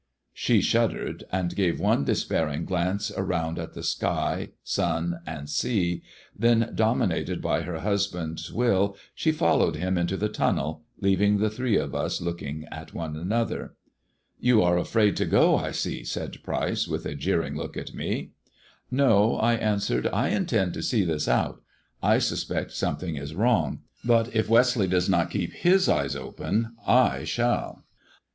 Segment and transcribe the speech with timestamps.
[0.33, 6.01] She shuddered, and gave one despairing glance around M> sky, sun, and sea,
[6.35, 11.75] then, dominated by her husband's will, she followed him into the tunnel, leaving the three
[11.77, 13.75] of us looking at one another.
[14.39, 18.31] You are afraid to go, I see," said Pryce, with a jeering look at me."
[18.89, 21.61] No!" I answered," I intend to see this out.
[22.01, 27.23] I suspect something is wrong, but if Westleigh does not keep his eyes open I
[27.23, 27.83] shall."